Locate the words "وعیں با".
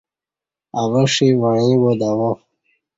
1.41-1.91